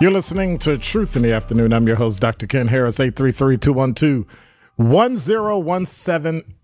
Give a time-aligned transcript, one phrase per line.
[0.00, 1.74] You're listening to Truth in the Afternoon.
[1.74, 2.46] I'm your host, Dr.
[2.46, 4.24] Ken Harris, 833 212
[4.76, 6.54] 1017.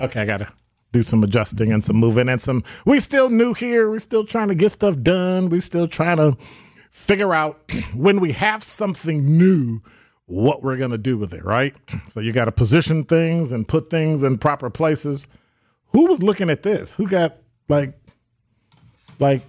[0.00, 0.52] Okay, I got to
[0.90, 2.64] do some adjusting and some moving and some.
[2.84, 3.88] We still new here.
[3.88, 5.48] We're still trying to get stuff done.
[5.48, 6.36] we still trying to
[6.90, 7.60] figure out
[7.94, 9.80] when we have something new,
[10.26, 11.76] what we're to do with it, right?
[12.08, 15.28] So you got to position things and put things in proper places.
[15.92, 16.94] Who was looking at this?
[16.94, 17.36] Who got
[17.68, 17.96] like,
[19.20, 19.42] like,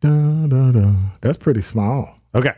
[0.00, 0.92] Da, da, da.
[1.20, 2.16] That's pretty small.
[2.34, 2.52] Okay.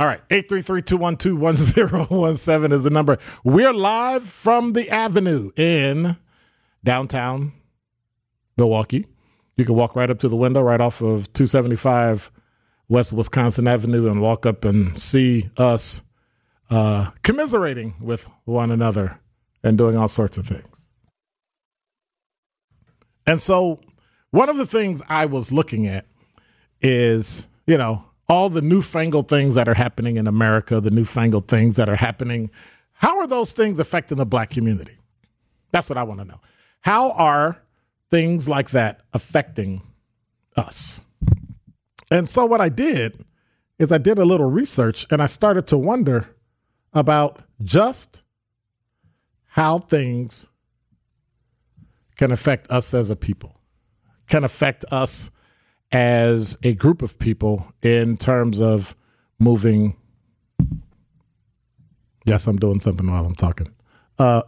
[0.00, 0.20] All right.
[0.30, 3.18] 833-212-1017 is the number.
[3.44, 6.16] We're live from the Avenue in
[6.82, 7.52] downtown
[8.56, 9.06] Milwaukee.
[9.56, 12.32] You can walk right up to the window right off of 275
[12.88, 16.02] West Wisconsin Avenue and walk up and see us
[16.70, 19.20] uh, commiserating with one another
[19.62, 20.88] and doing all sorts of things.
[23.26, 23.80] And so
[24.30, 26.06] one of the things I was looking at
[26.80, 31.76] is, you know, all the newfangled things that are happening in America, the newfangled things
[31.76, 32.50] that are happening.
[32.92, 34.98] How are those things affecting the black community?
[35.70, 36.40] That's what I want to know.
[36.80, 37.62] How are
[38.10, 39.82] things like that affecting
[40.56, 41.02] us?
[42.10, 43.24] And so what I did
[43.78, 46.28] is I did a little research and I started to wonder
[46.92, 48.22] about just
[49.46, 50.48] how things
[52.16, 53.60] can affect us as a people,
[54.28, 55.30] can affect us
[55.92, 58.96] as a group of people in terms of
[59.38, 59.96] moving.
[62.24, 63.72] Yes, I'm doing something while I'm talking.
[64.18, 64.42] Uh,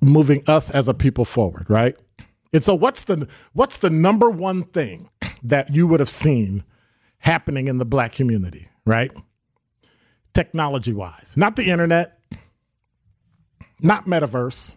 [0.00, 1.94] moving us as a people forward, right?
[2.52, 5.08] And so, what's the what's the number one thing
[5.42, 6.64] that you would have seen
[7.18, 9.10] happening in the black community, right?
[10.34, 12.18] Technology wise, not the internet,
[13.80, 14.76] not metaverse.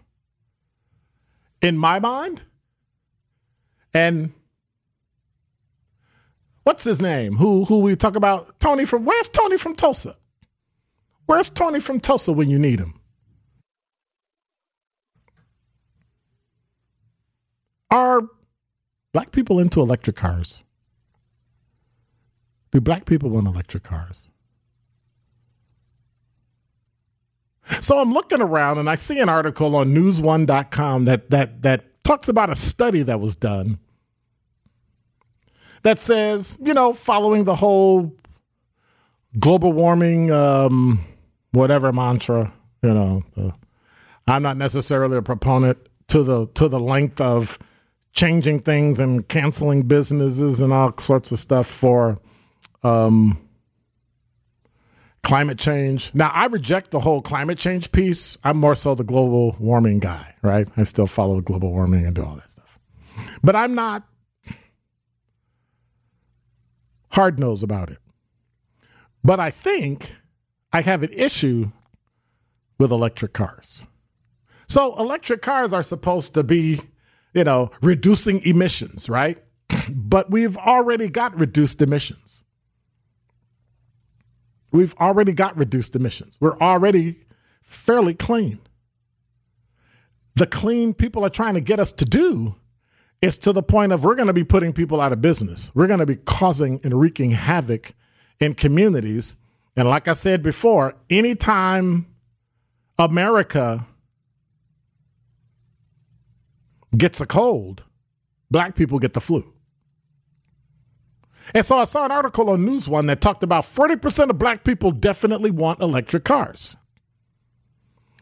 [1.62, 2.44] In my mind,
[3.94, 4.32] and
[6.66, 7.36] what's his name?
[7.36, 8.58] Who who we talk about?
[8.58, 10.16] Tony from where's Tony from Tulsa?
[11.26, 13.00] Where's Tony from Tulsa when you need him?
[17.90, 18.22] Are
[19.12, 20.64] black people into electric cars?
[22.72, 24.28] Do black people want electric cars?
[27.80, 32.28] So I'm looking around and I see an article on newsone.com that that that talks
[32.28, 33.78] about a study that was done
[35.86, 38.12] that says, you know, following the whole
[39.38, 40.98] global warming, um,
[41.52, 42.52] whatever mantra,
[42.82, 43.52] you know, uh,
[44.26, 45.78] I'm not necessarily a proponent
[46.08, 47.60] to the to the length of
[48.12, 52.18] changing things and canceling businesses and all sorts of stuff for
[52.82, 53.38] um,
[55.22, 56.12] climate change.
[56.14, 58.36] Now, I reject the whole climate change piece.
[58.42, 60.66] I'm more so the global warming guy, right?
[60.76, 62.76] I still follow the global warming and do all that stuff.
[63.44, 64.02] But I'm not
[67.16, 67.98] hard nosed about it.
[69.24, 70.14] But I think
[70.72, 71.72] I have an issue
[72.78, 73.86] with electric cars.
[74.68, 76.82] So, electric cars are supposed to be,
[77.32, 79.42] you know, reducing emissions, right?
[79.88, 82.44] but we've already got reduced emissions.
[84.70, 86.36] We've already got reduced emissions.
[86.38, 87.24] We're already
[87.62, 88.60] fairly clean.
[90.34, 92.56] The clean people are trying to get us to do
[93.22, 95.72] is to the point of we're going to be putting people out of business.
[95.74, 97.92] We're going to be causing and wreaking havoc
[98.38, 99.36] in communities.
[99.74, 102.06] And like I said before, anytime
[102.98, 103.86] America
[106.96, 107.84] gets a cold,
[108.50, 109.52] black people get the flu.
[111.54, 114.90] And so I saw an article on NewsOne that talked about 40% of black people
[114.90, 116.76] definitely want electric cars.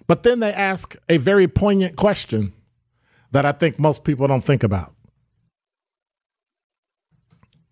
[0.06, 2.52] But then they ask a very poignant question
[3.34, 4.94] that I think most people don't think about.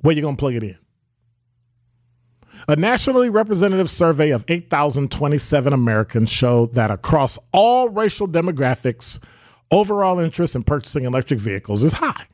[0.00, 0.76] Where you going to plug it in?
[2.66, 9.20] A nationally representative survey of 8,027 Americans showed that across all racial demographics,
[9.70, 12.26] overall interest in purchasing electric vehicles is high.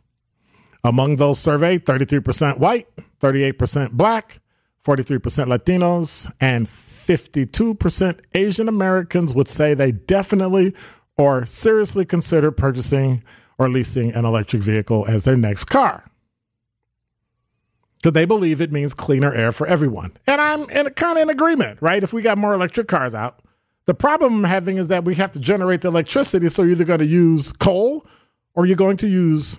[0.82, 2.88] Among those surveyed, 33% white,
[3.20, 4.40] 38% black,
[4.86, 10.74] 43% Latinos, and 52% Asian Americans would say they definitely
[11.18, 13.22] or seriously consider purchasing
[13.58, 16.04] or leasing an electric vehicle as their next car.
[17.96, 20.12] Because they believe it means cleaner air for everyone.
[20.28, 22.02] And I'm in, kind of in agreement, right?
[22.02, 23.40] If we got more electric cars out,
[23.86, 26.48] the problem I'm having is that we have to generate the electricity.
[26.48, 28.06] So you're either going to use coal
[28.54, 29.58] or you're going to use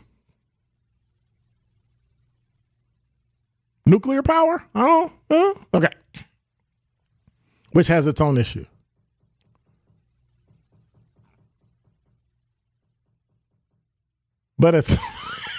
[3.85, 4.63] nuclear power.
[4.73, 5.59] I don't know.
[5.73, 5.89] Okay.
[7.73, 8.65] Which has its own issue.
[14.59, 14.97] But it's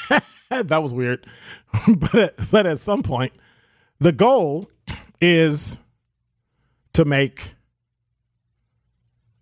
[0.50, 1.26] that was weird.
[2.12, 3.32] but but at some point,
[3.99, 4.70] the goal
[5.20, 5.79] is
[6.93, 7.55] to make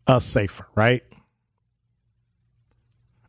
[0.06, 1.02] us safer, right?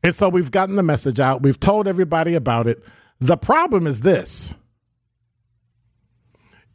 [0.04, 1.42] And so we've gotten the message out.
[1.42, 2.84] We've told everybody about it.
[3.20, 4.56] The problem is this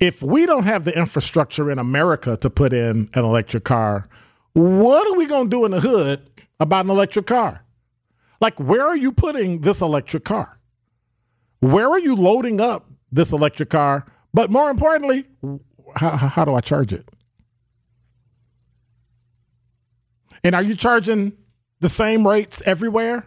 [0.00, 4.08] if we don't have the infrastructure in America to put in an electric car,
[4.52, 6.28] what are we going to do in the hood
[6.60, 7.63] about an electric car?
[8.40, 10.58] Like, where are you putting this electric car?
[11.60, 14.06] Where are you loading up this electric car?
[14.32, 15.26] But more importantly,
[15.96, 17.08] how, how do I charge it?
[20.42, 21.32] And are you charging
[21.80, 23.26] the same rates everywhere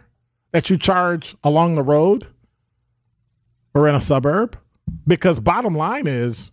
[0.52, 2.28] that you charge along the road
[3.74, 4.56] or in a suburb?
[5.06, 6.52] Because bottom line is,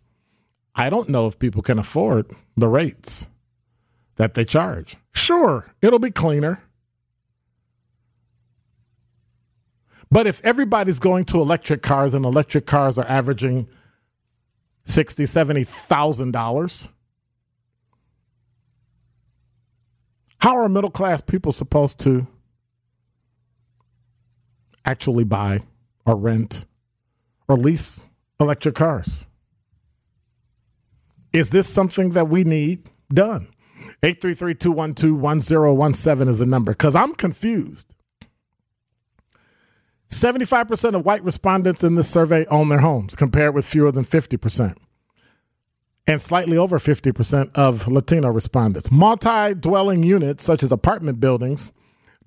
[0.74, 3.28] I don't know if people can afford the rates
[4.16, 4.98] that they charge.
[5.14, 6.64] Sure, it'll be cleaner.
[10.16, 13.68] But if everybody's going to electric cars and electric cars are averaging
[14.86, 16.88] sixty, seventy thousand dollars,
[20.38, 22.28] how are middle class people supposed to
[24.86, 25.64] actually buy
[26.06, 26.64] or rent
[27.50, 28.10] or lease
[28.40, 29.26] electric cars?
[31.34, 33.50] Is this something that we need done?
[34.02, 37.95] 833 212 1017 is the number because I'm confused.
[40.16, 44.76] 75% of white respondents in this survey own their homes, compared with fewer than 50%.
[46.08, 48.92] And slightly over 50% of Latino respondents.
[48.92, 51.72] Multi dwelling units, such as apartment buildings,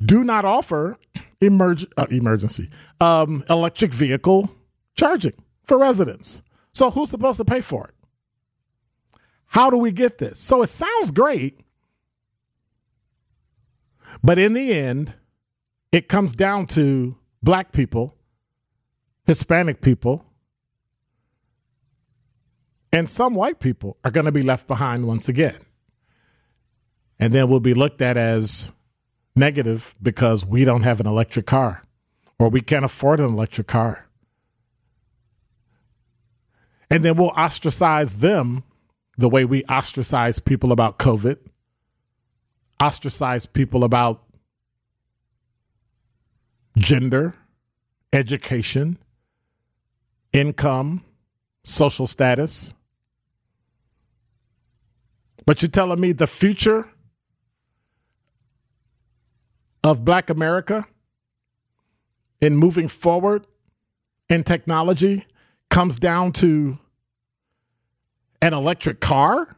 [0.04, 0.98] do not offer
[1.40, 4.50] emerg- uh, emergency um, electric vehicle
[4.96, 6.42] charging for residents.
[6.74, 7.94] So, who's supposed to pay for it?
[9.48, 10.38] How do we get this?
[10.38, 11.60] So it sounds great,
[14.22, 15.14] but in the end,
[15.90, 18.16] it comes down to black people,
[19.26, 20.24] Hispanic people,
[22.92, 25.58] and some white people are going to be left behind once again.
[27.18, 28.72] And then we'll be looked at as
[29.36, 31.82] negative because we don't have an electric car
[32.38, 34.06] or we can't afford an electric car.
[36.90, 38.64] And then we'll ostracize them
[39.18, 41.36] the way we ostracize people about COVID,
[42.80, 44.22] ostracize people about
[46.78, 47.34] gender,
[48.12, 48.98] education,
[50.32, 51.04] income,
[51.64, 52.74] social status.
[55.44, 56.88] But you're telling me the future
[59.82, 60.86] of Black America
[62.40, 63.46] in moving forward
[64.28, 65.26] in technology
[65.70, 66.78] comes down to
[68.42, 69.56] an electric car?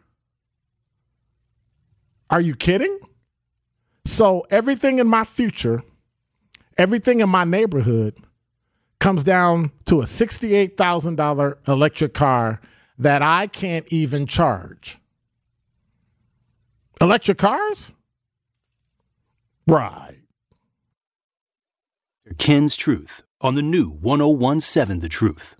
[2.30, 2.98] Are you kidding?
[4.04, 5.82] So, everything in my future,
[6.80, 8.16] everything in my neighborhood
[9.00, 12.58] comes down to a $68,000 electric car
[12.98, 14.98] that I can't even charge.
[17.00, 17.92] Electric cars?
[19.66, 20.16] Right.
[22.38, 25.56] Ken's Truth on the new 1017 The Truth.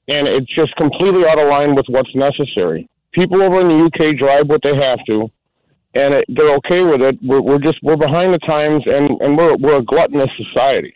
[0.09, 2.89] and it's just completely out of line with what's necessary.
[3.13, 5.31] People over in the UK drive what they have to,
[5.95, 7.17] and it, they're okay with it.
[7.23, 10.93] We're, we're just we're behind the times, and and we're we're a gluttonous society.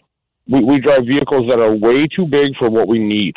[0.47, 3.35] We we drive vehicles that are way too big for what we need.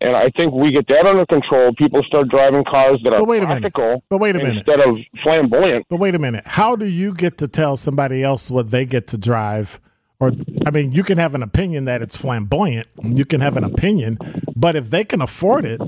[0.00, 1.72] And I think we get that under control.
[1.76, 3.62] People start driving cars that are But wait a minute.
[3.62, 4.58] practical But wait a minute.
[4.58, 5.86] instead of flamboyant.
[5.90, 6.44] But wait a minute.
[6.46, 9.80] How do you get to tell somebody else what they get to drive?
[10.20, 10.30] Or,
[10.66, 12.86] I mean, you can have an opinion that it's flamboyant.
[13.02, 14.18] You can have an opinion,
[14.54, 15.80] but if they can afford it,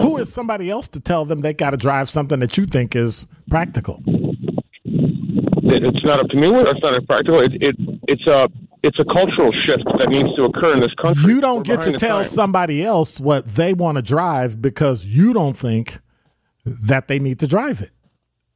[0.00, 2.96] who is somebody else to tell them they got to drive something that you think
[2.96, 4.02] is practical?
[4.06, 6.48] It, it's not up to me.
[6.48, 7.40] It's not practical.
[7.40, 7.76] It, it
[8.08, 8.48] it's a
[8.82, 11.32] it's a cultural shift that needs to occur in this country.
[11.32, 12.30] You don't We're get to tell times.
[12.30, 15.98] somebody else what they want to drive because you don't think
[16.64, 17.90] that they need to drive it.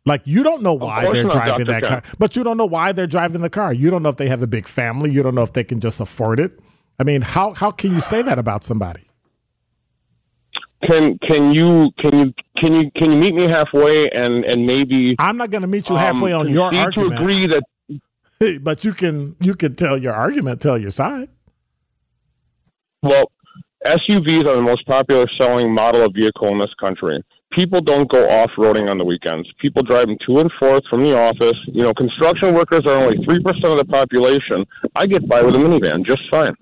[0.06, 1.80] Like you don't know why they're driving Dr.
[1.80, 3.73] that car, but you don't know why they're driving the car.
[3.73, 5.11] You don't know if they have a big family.
[5.11, 6.59] You don't know if they can just afford it.
[6.99, 9.09] I mean, how how can you say that about somebody?
[10.84, 15.14] Can can you can you can you can you meet me halfway and and maybe
[15.18, 18.82] I'm not going to meet you halfway um, on your argument, to agree that but
[18.82, 21.28] you can you can tell your argument, tell your side.
[23.02, 23.30] well
[23.87, 27.22] SUVs are the most popular selling model of vehicle in this country.
[27.52, 29.49] People don't go off roading on the weekends.
[29.58, 31.56] People drive them to and forth from the office.
[31.66, 34.64] You know, construction workers are only three percent of the population.
[34.96, 36.54] I get by with a minivan just fine.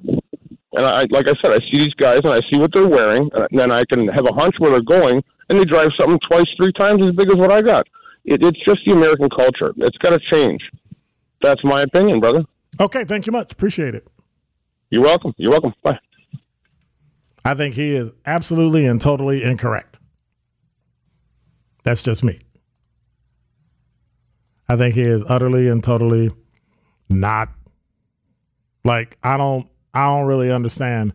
[0.73, 3.31] And I, like I said, I see these guys and I see what they're wearing,
[3.33, 6.47] and then I can have a hunch where they're going, and they drive something twice,
[6.57, 7.87] three times as big as what I got.
[8.25, 9.73] It, it's just the American culture.
[9.79, 10.61] It's got to change.
[11.41, 12.45] That's my opinion, brother.
[12.81, 13.53] Okay, thank you much.
[13.53, 14.07] Appreciate it.
[14.91, 15.33] You're welcome.
[15.39, 15.73] You're welcome.
[15.83, 15.99] Bye.
[17.45, 19.99] I think he is absolutely and totally incorrect.
[21.85, 22.41] That's just me.
[24.69, 26.31] I think he is utterly and totally
[27.09, 27.49] not
[28.85, 31.13] like I don't I don't really understand.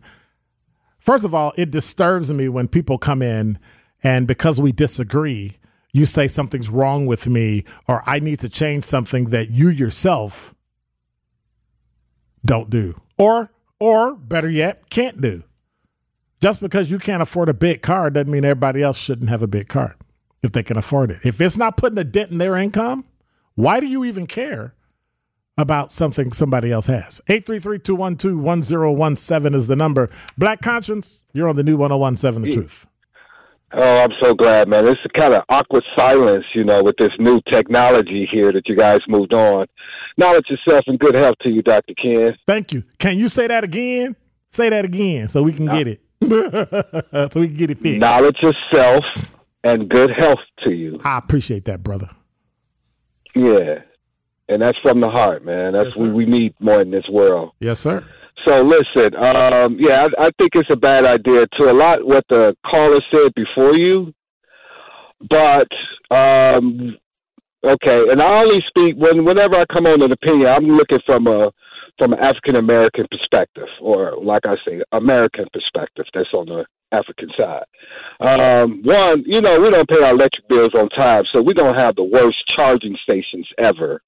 [0.98, 3.58] First of all, it disturbs me when people come in
[4.02, 5.58] and because we disagree,
[5.92, 10.54] you say something's wrong with me or I need to change something that you yourself
[12.44, 13.00] don't do.
[13.16, 15.42] Or or better yet, can't do.
[16.40, 19.46] Just because you can't afford a big car doesn't mean everybody else shouldn't have a
[19.46, 19.96] big car
[20.42, 21.18] if they can afford it.
[21.24, 23.04] If it's not putting a dent in their income,
[23.54, 24.74] why do you even care
[25.56, 27.20] about something somebody else has?
[27.28, 30.10] 833-212-1017 is the number.
[30.36, 32.86] Black Conscience, you're on the new 1017 The Truth.
[33.76, 34.86] Oh, I'm so glad, man.
[34.86, 38.76] It's a kind of awkward silence, you know, with this new technology here that you
[38.76, 39.66] guys moved on.
[40.16, 41.92] Knowledge yourself and good health to you, Dr.
[42.00, 42.36] Ken.
[42.46, 42.84] Thank you.
[42.98, 44.14] Can you say that again?
[44.46, 46.00] Say that again so we can get it.
[47.32, 47.98] so we can get it fixed.
[47.98, 49.02] Knowledge yourself
[49.64, 51.00] and good health to you.
[51.04, 52.08] I appreciate that, brother.
[53.34, 53.80] Yeah,
[54.48, 55.72] and that's from the heart, man.
[55.72, 57.52] That's Yes, what we need more in this world.
[57.60, 58.04] Yes, sir.
[58.44, 62.24] So listen, um, yeah, I, I think it's a bad idea to a lot what
[62.28, 64.12] the caller said before you,
[65.30, 65.68] but
[66.14, 66.96] um,
[67.64, 71.26] okay, and I only speak when whenever I come on an opinion, I'm looking from
[71.26, 71.52] a
[71.98, 76.04] from an African American perspective, or like I say, American perspective.
[76.12, 77.64] That's on the African side.
[78.20, 81.76] Um, one, you know, we don't pay our electric bills on time, so we don't
[81.76, 84.02] have the worst charging stations ever.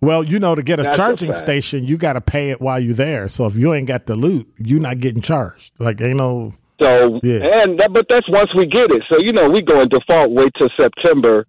[0.00, 1.44] Well, you know, to get a That's charging fact.
[1.44, 3.28] station, you got to pay it while you're there.
[3.28, 5.72] So if you ain't got the loot, you're not getting charged.
[5.80, 6.54] Like, ain't no.
[6.80, 7.62] So Yeah.
[7.64, 9.02] and that, but that's once we get it.
[9.08, 10.30] So you know we go in default.
[10.30, 11.46] Wait till September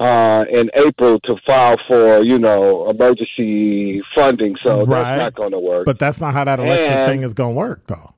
[0.00, 4.56] uh, and April to file for you know emergency funding.
[4.64, 5.02] So Right.
[5.02, 5.84] that's not going to work.
[5.84, 8.14] But that's not how that electric And- thing is going to work, though.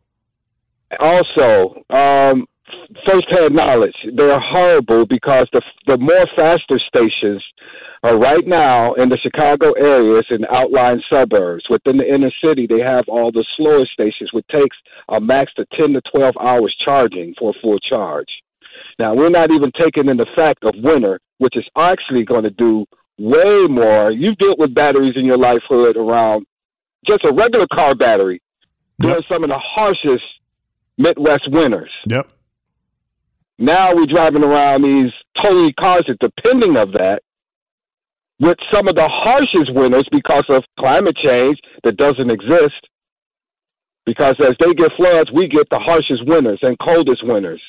[1.01, 2.47] also, um,
[3.07, 7.43] first-hand knowledge, they're horrible because the the more faster stations
[8.05, 11.65] are right now in the Chicago areas and outlying suburbs.
[11.71, 14.77] Within the inner city, they have all the slower stations, which takes
[15.09, 18.29] a max to ten to twelve hours charging for a full charge.
[18.99, 22.51] Now, we're not even taking in the fact of winter, which is actually going to
[22.51, 22.85] do
[23.19, 24.11] way more.
[24.11, 26.47] You've dealt with batteries in your life hood around
[27.09, 28.43] just a regular car battery
[28.99, 29.25] during Yep.
[29.29, 30.25] some of the harshest
[30.99, 31.91] Midwest winters.
[32.07, 32.29] Yep.
[33.59, 37.23] Now we're driving around these totally cars that depending of that
[38.41, 42.89] with some of the harshest winters because of climate change that doesn't exist.
[44.07, 47.63] Because as they get floods, we get the harshest winters and coldest winters.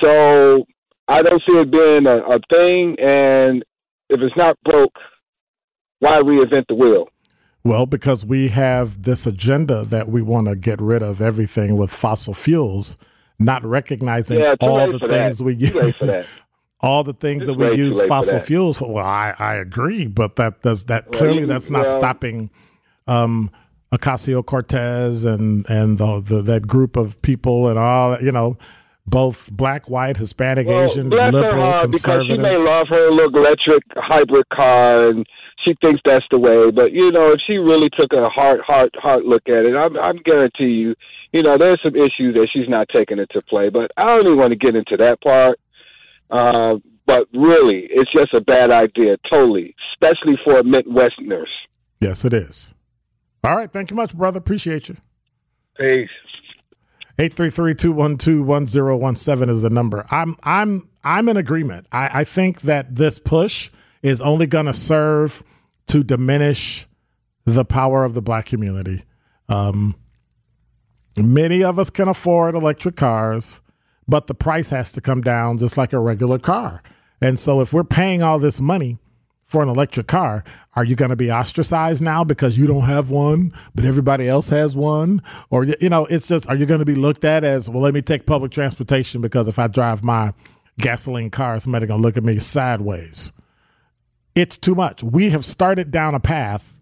[0.00, 0.64] So
[1.08, 2.96] I don't see it being a, a thing.
[3.00, 3.64] And
[4.08, 4.94] if it's not broke,
[5.98, 7.08] why reinvent the wheel?
[7.64, 11.90] Well, because we have this agenda that we want to get rid of everything with
[11.90, 12.96] fossil fuels,
[13.40, 15.44] not recognizing Yeah, all the things that.
[15.44, 16.26] we Too late for use.
[16.80, 18.92] all the things It's that we use late for fossil fuels for.
[18.92, 22.50] Well, I, I agree, but that does that Well, clearly that's not well- stopping
[23.06, 23.50] um
[23.92, 28.58] Ocasio Cortez and and the, the that group of people and all you know,
[29.06, 32.40] both black, white, Hispanic, Well, Asian, bless her liberal, heart, because she conservative.
[32.40, 35.24] may love her little electric hybrid car, and
[35.64, 36.70] she thinks that's the way.
[36.72, 39.96] But you know, if she really took a hard, hard, hard look at it, I'm,
[39.96, 40.94] I'm guarantee you,
[41.32, 43.68] you know, there's some issues that she's not taking into play.
[43.70, 45.60] But I don't even want to get into that part.
[46.30, 51.46] Uh, but really, it's just a bad idea, totally, especially for Midwesterners.
[52.00, 52.74] yes, it is.
[53.44, 54.38] All right, thank you much, brother.
[54.38, 54.96] Appreciate you.
[55.78, 56.08] Peace.
[57.18, 60.04] 833-212-1017 is the number.
[60.10, 61.86] I'm I'm I'm in agreement.
[61.92, 63.70] I, I think that this push
[64.02, 65.42] is only gonna serve
[65.86, 66.86] to diminish
[67.44, 69.02] the power of the black community.
[69.48, 69.94] Um,
[71.16, 73.60] many of us can afford electric cars,
[74.08, 76.82] but the price has to come down just like a regular car.
[77.20, 78.98] And so if we're paying all this money
[79.44, 83.10] for an electric car, are you going to be ostracized now because you don't have
[83.10, 85.22] one, but everybody else has one?
[85.50, 87.94] Or, you know, it's just, are you going to be looked at as, well, let
[87.94, 90.34] me take public transportation because if I drive my
[90.78, 93.32] gasoline car, somebody's going to look at me sideways.
[94.34, 95.02] It's too much.
[95.02, 96.78] We have started down a path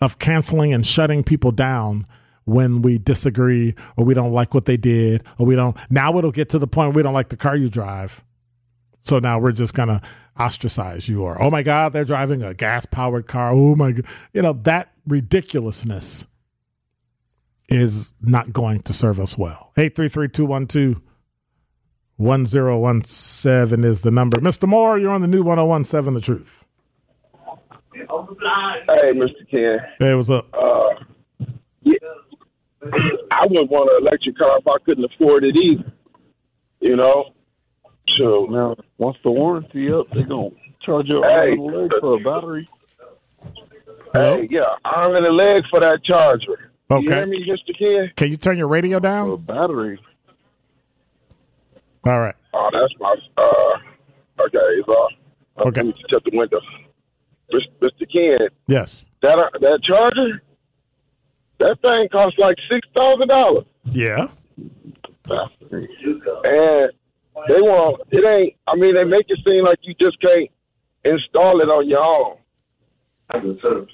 [0.00, 2.06] of canceling and shutting people down
[2.44, 5.76] when we disagree or we don't like what they did or we don't.
[5.90, 8.24] Now it'll get to the point we don't like the car you drive.
[9.00, 10.00] So now we're just going to
[10.38, 13.50] ostracize you or, oh my God, they're driving a gas powered car.
[13.52, 14.06] Oh my God.
[14.32, 16.26] You know, that ridiculousness
[17.68, 19.72] is not going to serve us well.
[19.76, 21.02] 833 212
[22.16, 24.38] 1017 is the number.
[24.38, 24.68] Mr.
[24.68, 26.68] Moore, you're on the new 1017 The Truth.
[27.94, 29.50] Hey, Mr.
[29.50, 29.78] Ken.
[29.98, 30.46] Hey, what's up?
[30.54, 31.04] Uh,
[31.82, 31.96] yeah,
[33.30, 35.92] I wouldn't want an electric car if I couldn't afford it either.
[36.80, 37.32] You know,
[38.18, 40.50] so Now, once the warranty up, they gonna
[40.84, 41.28] charge you Hey.
[41.28, 42.68] arm and a leg for a battery.
[44.12, 44.36] Hello?
[44.38, 46.70] hey, yeah, arm and a leg for that charger.
[46.90, 47.06] You Okay.
[47.14, 47.78] hear me, Mr.
[47.78, 48.10] Ken?
[48.16, 49.36] Can you turn your radio For a down?
[49.44, 49.98] battery.
[52.04, 52.34] All right.
[52.52, 53.14] Oh, that's my.
[53.38, 55.12] Uh, okay, it's off.
[55.56, 55.82] Uh, Okay.
[55.82, 56.60] Let me shut the window.
[57.52, 58.12] Mr.
[58.12, 59.06] Ken, Yes.
[59.22, 60.42] that uh, that charger,
[61.62, 63.64] that thing costs like six thousand dollars.
[63.84, 64.28] Yeah.
[65.28, 66.90] and
[67.48, 68.54] they want it ain't.
[68.66, 70.50] I mean, they make it seem like you just can't
[71.04, 72.36] install it on your own.
[73.34, 73.86] And So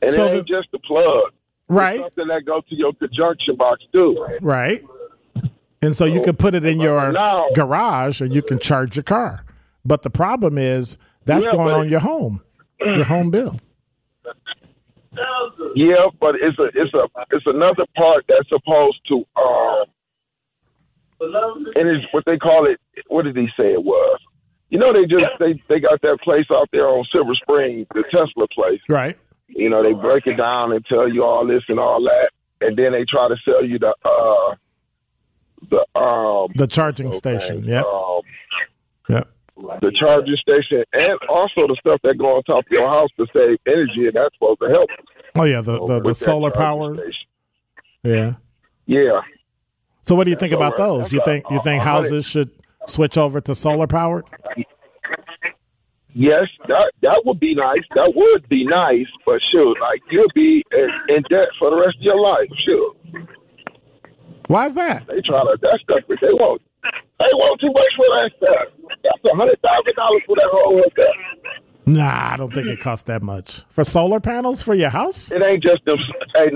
[0.00, 1.24] it ain't the- just the plug.
[1.26, 1.34] It's
[1.68, 2.00] Right.
[2.00, 4.26] something that goes to your conjunction box too.
[4.40, 4.84] Right.
[5.80, 9.02] And so you can put it in your Now- garage and you can charge your
[9.04, 9.44] car.
[9.84, 12.42] But the problem is that's Yeah, going on your home,
[12.80, 13.58] your home bill.
[15.74, 19.84] Yeah, but it's a it's a it's another part that's supposed to um
[21.76, 24.18] and it's what they call it what did he say it was?
[24.72, 28.02] you know they just they they got that place out there on Silver Spring, the
[28.10, 28.80] Tesla place.
[28.88, 29.18] Right.
[29.48, 32.30] You know they break it down and tell you all this and all that,
[32.62, 34.54] and then they try to sell you the uh
[35.70, 37.64] the um The charging station.
[37.64, 37.82] Yeah.
[37.82, 38.22] um,
[39.08, 39.28] Yep.
[39.56, 43.26] The charging station, and also the stuff that go on top of your house to
[43.34, 44.88] save energy, and that's supposed to help.
[45.36, 46.94] Oh yeah, the the, the solar power.
[46.94, 47.12] station.
[48.02, 48.34] Yeah.
[48.84, 49.20] Yeah,
[50.04, 50.78] So what do you think about right.
[50.78, 51.12] those?
[51.12, 52.50] You think you think houses should
[52.88, 54.24] switch over to solar powered?
[56.14, 57.80] yes, that that would be nice.
[57.94, 61.96] That would be nice, but sure, like you'll be in, in debt for the rest
[61.96, 62.48] of your life.
[62.68, 62.94] Sure,
[64.48, 65.06] Why is that?
[65.06, 68.81] they try to that stuff, but they want they want too much for that stuff.
[69.04, 71.14] That's a hundred thousand dollars for that whole hookup.
[71.84, 75.32] Nah, I don't think it costs that much for solar panels for your house.
[75.32, 75.98] It ain't just the
[76.36, 76.50] hey,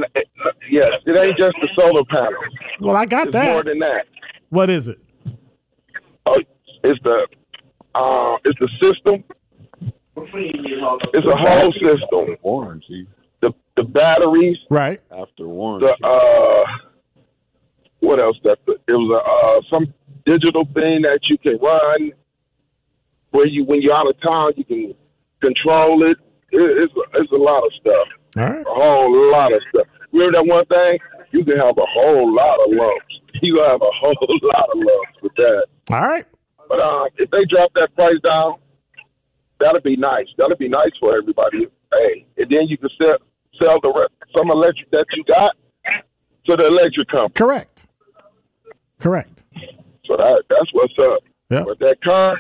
[0.70, 2.44] yes, it ain't just the solar panels.
[2.80, 4.04] Well, I got It's more than that.
[4.50, 4.98] What is it?
[6.26, 6.38] Oh,
[6.84, 7.26] it's the
[7.96, 9.24] uh, it's the system.
[10.16, 12.36] It's a whole system.
[12.42, 13.06] Warranty
[13.40, 15.00] The the batteries, Right.
[15.10, 15.86] after warranty.
[16.00, 16.64] the uh,
[18.00, 18.38] what else?
[18.44, 19.92] That it was a uh, some
[20.24, 22.12] digital thing that you can run
[23.36, 24.94] where you when you're out of town you can
[25.42, 26.16] control it.
[26.52, 28.08] it it's a, it's a lot of stuff.
[28.38, 28.66] All right.
[28.66, 29.86] A whole lot of stuff.
[30.12, 30.98] Remember that one thing?
[31.32, 33.04] You can have a whole lot of lumps.
[33.42, 35.66] You have a whole lot of lumps with that.
[35.90, 36.24] All right.
[36.70, 38.54] But uh, if they drop that price down,
[39.60, 40.26] that'll be nice.
[40.38, 41.66] That'll be nice for everybody.
[41.92, 43.18] Hey, and then you can sell
[43.60, 45.54] sell the rest, some electric that you got
[46.46, 47.34] to the electric company.
[47.34, 47.86] Correct.
[49.00, 49.44] Correct.
[50.06, 51.20] So that that's what's up.
[51.50, 51.64] Yeah.
[51.64, 52.38] But that car,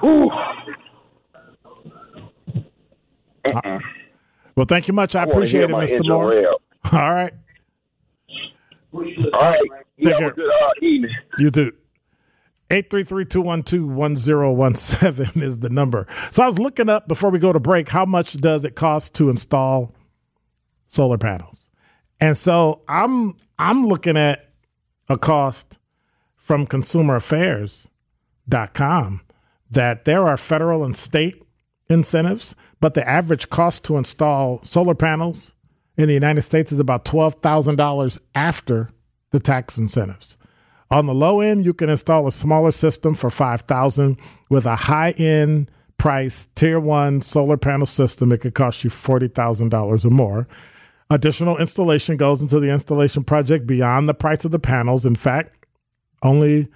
[0.00, 0.30] whew,
[4.56, 5.14] Well, thank you much.
[5.14, 6.06] I I appreciate it, Mr.
[6.08, 6.34] Moore.
[6.92, 7.32] All right.
[8.92, 9.60] All right,
[9.96, 10.30] you Take care.
[10.32, 11.10] good uh, evening.
[11.38, 11.72] You too.
[12.70, 16.06] 833-212-1017 is the number.
[16.30, 19.14] So I was looking up before we go to break, how much does it cost
[19.14, 19.94] to install
[20.86, 21.70] solar panels?
[22.20, 24.50] And so I'm I'm looking at
[25.08, 25.78] a cost
[26.36, 29.20] from consumeraffairs.com
[29.70, 31.42] that there are federal and state
[31.88, 35.54] incentives, but the average cost to install solar panels
[35.96, 38.90] in the United States is about $12,000 after
[39.30, 40.36] the tax incentives.
[40.90, 44.16] On the low end, you can install a smaller system for 5000
[44.48, 50.10] with a high-end price tier 1 solar panel system it could cost you $40,000 or
[50.10, 50.48] more.
[51.10, 55.04] Additional installation goes into the installation project beyond the price of the panels.
[55.04, 55.66] In fact,
[56.22, 56.68] only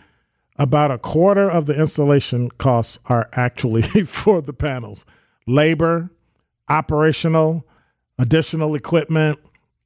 [0.57, 5.05] about a quarter of the installation costs are actually for the panels.
[5.47, 6.11] Labor,
[6.69, 7.67] operational,
[8.19, 9.39] additional equipment,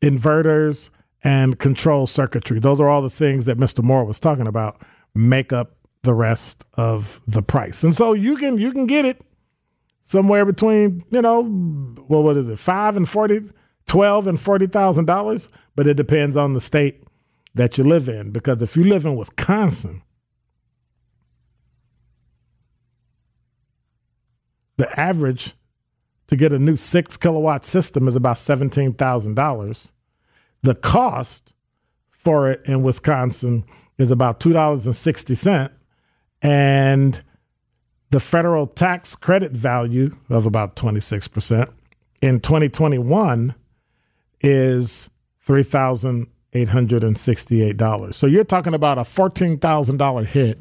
[0.02, 0.90] inverters,
[1.22, 2.58] and control circuitry.
[2.60, 3.82] Those are all the things that Mr.
[3.82, 4.80] Moore was talking about
[5.14, 7.82] make up the rest of the price.
[7.82, 9.20] And so you can you can get it
[10.02, 11.40] somewhere between, you know,
[12.08, 12.58] well what is it?
[12.58, 13.50] 5 and 40
[13.86, 17.02] 12 and $40,000, but it depends on the state
[17.54, 20.02] that you live in because if you live in Wisconsin,
[24.76, 25.54] the average
[26.28, 29.90] to get a new six kilowatt system is about $17,000.
[30.62, 31.52] The cost
[32.10, 33.64] for it in Wisconsin
[33.98, 35.70] is about $2.60.
[36.42, 37.22] And
[38.10, 41.72] the federal tax credit value of about 26%
[42.20, 43.54] in 2021
[44.40, 45.08] is
[45.46, 48.14] $3,868.
[48.14, 50.58] So you're talking about a $14,000 hit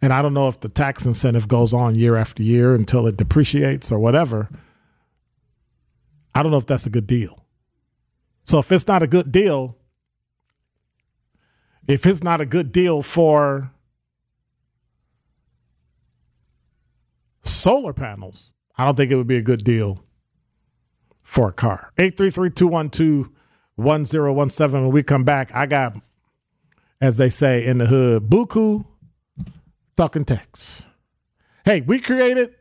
[0.00, 3.16] and I don't know if the tax incentive goes on year after year until it
[3.16, 4.48] depreciates or whatever.
[6.34, 7.44] I don't know if that's a good deal.
[8.44, 9.76] So if it's not a good deal,
[11.86, 13.72] if it's not a good deal for
[17.42, 20.04] solar panels, I don't think it would be a good deal
[21.22, 21.92] for a car.
[21.96, 25.96] 833-212-1017 when we come back, I got
[27.00, 28.84] as they say in the hood, buku
[29.98, 30.88] talking text.
[31.64, 32.54] Hey, we created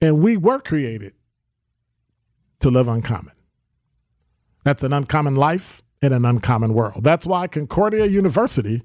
[0.00, 1.12] and we were created
[2.60, 3.34] to live uncommon.
[4.62, 7.02] That's an uncommon life in an uncommon world.
[7.02, 8.82] That's why Concordia University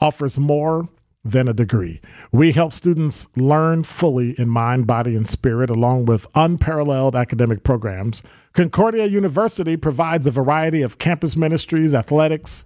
[0.00, 0.88] offers more
[1.22, 2.00] than a degree.
[2.32, 8.22] We help students learn fully in mind, body, and spirit, along with unparalleled academic programs.
[8.54, 12.64] Concordia University provides a variety of campus ministries, athletics,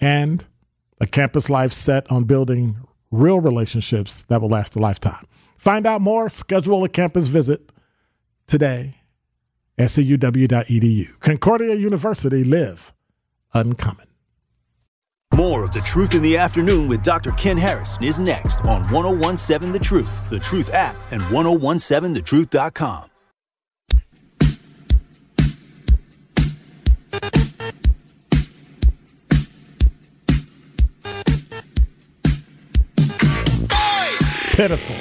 [0.00, 0.44] and
[1.00, 2.78] a campus life set on building
[3.14, 5.26] real relationships that will last a lifetime.
[5.56, 7.72] Find out more, schedule a campus visit
[8.46, 8.96] today
[9.78, 11.20] sew.edu.
[11.20, 12.92] Concordia University, live
[13.52, 14.06] uncommon.
[15.34, 17.32] More of The Truth in the Afternoon with Dr.
[17.32, 23.13] Ken Harrison is next on 1017 The Truth, The Truth app, and 1017thetruth.com.
[34.54, 34.94] Pitiful.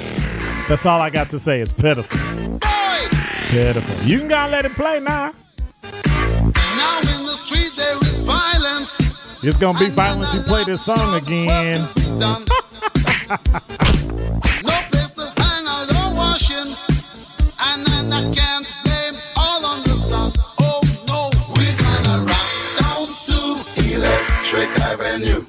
[0.68, 1.62] That's all I got to say.
[1.62, 2.18] It's pitiful.
[3.50, 4.04] Pitiful.
[4.04, 5.32] You can go and let it play now.
[5.84, 8.98] Now in the street there is violence.
[9.44, 10.34] It's gonna be violence.
[10.34, 11.82] You play this song again.
[12.18, 12.36] no
[14.90, 16.76] place to hang out or washing.
[17.60, 20.32] And then I can't blame all on the sun.
[20.62, 25.46] Oh no, we're gonna rock down to Electric Avenue.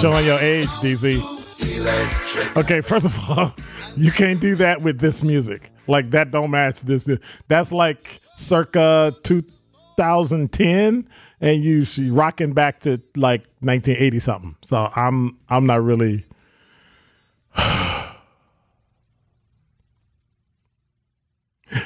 [0.00, 2.56] Showing your age, DZ.
[2.56, 3.52] Okay, first of all,
[3.96, 5.72] you can't do that with this music.
[5.88, 7.10] Like that don't match this.
[7.48, 11.08] That's like circa 2010,
[11.40, 14.56] and you she rocking back to like 1980 something.
[14.62, 16.26] So I'm I'm not really.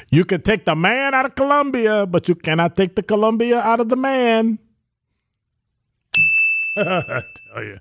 [0.09, 3.81] You can take the man out of Columbia, but you cannot take the Columbia out
[3.81, 4.57] of the man.
[6.77, 7.77] I tell you.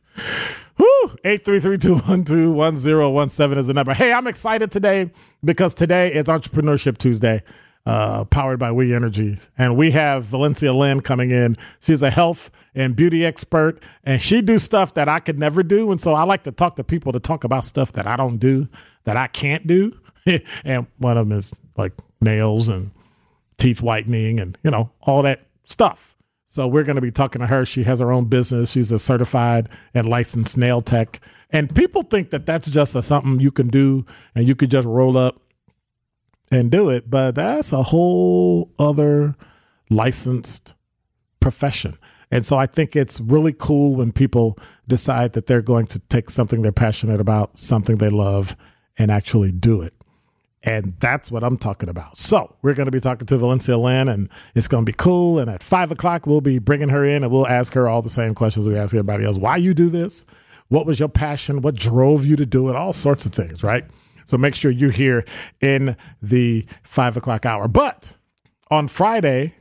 [0.76, 1.16] Whew.
[1.24, 3.94] 833-212-1017 is the number.
[3.94, 5.10] Hey, I'm excited today
[5.42, 7.42] because today is Entrepreneurship Tuesday,
[7.86, 9.38] uh, powered by We Energy.
[9.56, 11.56] And we have Valencia Lynn coming in.
[11.80, 15.90] She's a health and beauty expert, and she do stuff that I could never do.
[15.90, 18.36] And so I like to talk to people to talk about stuff that I don't
[18.36, 18.68] do,
[19.04, 19.98] that I can't do.
[20.64, 22.90] and one of them is like nails and
[23.56, 26.14] teeth whitening and, you know, all that stuff.
[26.52, 27.64] So we're going to be talking to her.
[27.64, 28.72] She has her own business.
[28.72, 31.18] She's a certified and licensed nail tech.
[31.48, 34.86] And people think that that's just a, something you can do and you could just
[34.86, 35.40] roll up
[36.50, 39.34] and do it, but that's a whole other
[39.88, 40.74] licensed
[41.40, 41.96] profession.
[42.30, 46.28] And so I think it's really cool when people decide that they're going to take
[46.28, 48.58] something they're passionate about, something they love,
[48.98, 49.94] and actually do it.
[50.64, 52.16] And that's what I'm talking about.
[52.16, 55.38] So we're going to be talking to Valencia Lynn, and it's going to be cool.
[55.38, 58.10] And at five o'clock, we'll be bringing her in, and we'll ask her all the
[58.10, 59.38] same questions we ask everybody else.
[59.38, 60.24] Why you do this?
[60.68, 61.62] What was your passion?
[61.62, 62.76] What drove you to do it?
[62.76, 63.84] All sorts of things, right?
[64.24, 65.24] So make sure you're here
[65.60, 67.66] in the five o'clock hour.
[67.66, 68.16] But
[68.70, 69.56] on Friday,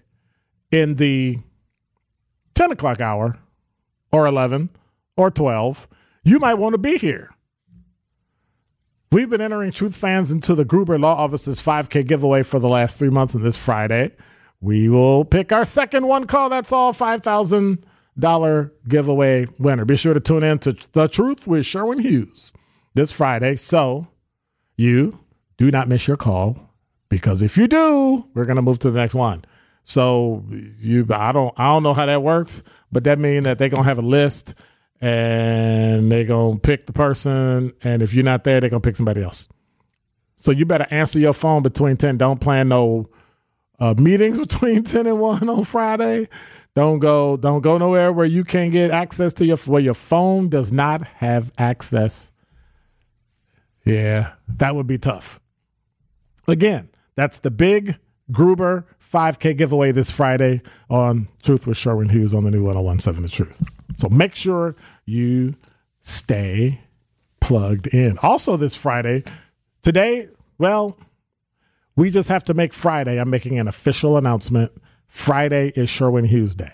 [0.72, 1.40] in the
[2.56, 3.38] 10 o'clock hour,
[4.12, 4.70] or 11,
[5.16, 5.88] or 12,
[6.24, 7.32] you might want to be here.
[9.12, 12.98] We've been entering Truth fans into the Gruber Law Office's 5K giveaway for the last
[12.98, 14.12] three months, and this Friday,
[14.62, 16.48] we will pick our second one call.
[16.48, 19.84] That's all $5,000 giveaway winner.
[19.84, 22.54] Be sure to tune in to The Truth with Sherwin Hughes
[22.94, 23.58] this Friday.
[23.58, 24.08] So
[24.78, 25.20] you
[25.58, 26.70] do not miss your call
[27.10, 29.44] because if you do, we're going to move to the next one.
[29.84, 33.68] So you, I don't, I don't know how that works, but that means that they're
[33.68, 34.56] gonna have a list
[35.02, 39.24] and they're gonna pick the person, and if you're not there, they're gonna pick somebody
[39.24, 39.48] else.
[40.36, 42.18] So you better answer your phone between ten.
[42.18, 43.10] Don't plan no
[43.80, 46.30] uh, meetings between ten and one on Friday.
[46.76, 50.48] Don't go, don't go nowhere where you can't get access to your where your phone
[50.50, 52.32] does not have access.
[53.84, 55.42] Yeah, that would be tough.
[56.48, 57.98] Again, that's the big
[58.32, 63.30] Gruber 5K giveaway this Friday on Truth with Sherwin Hughes on the new 1017 The
[63.30, 63.64] Truth.
[63.98, 64.76] So make sure
[65.06, 65.56] you
[66.02, 66.82] stay
[67.40, 68.18] plugged in.
[68.20, 69.24] Also, this Friday,
[69.82, 70.98] today, well,
[71.96, 73.20] we just have to make Friday.
[73.20, 74.72] I'm making an official announcement.
[75.08, 76.74] Friday is Sherwin Hughes Day.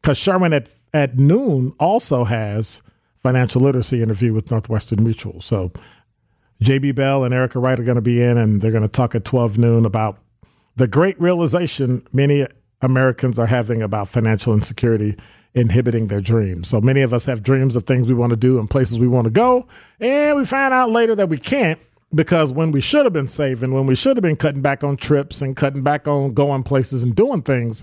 [0.00, 2.82] Because Sherwin at, at noon also has
[3.16, 5.40] financial literacy interview with Northwestern Mutual.
[5.40, 5.72] So
[6.62, 9.14] JB Bell and Erica Wright are going to be in, and they're going to talk
[9.14, 10.18] at 12 noon about
[10.76, 12.46] the great realization many
[12.80, 15.16] Americans are having about financial insecurity
[15.54, 16.68] inhibiting their dreams.
[16.68, 19.08] So many of us have dreams of things we want to do and places we
[19.08, 19.66] want to go,
[20.00, 21.78] and we find out later that we can't
[22.14, 24.96] because when we should have been saving, when we should have been cutting back on
[24.96, 27.82] trips and cutting back on going places and doing things,